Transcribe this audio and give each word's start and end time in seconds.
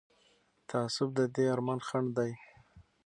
تعصب 0.69 1.09
د 1.17 1.19
دې 1.35 1.45
ارمان 1.53 1.79
خنډ 1.87 2.09
دی 2.17 2.31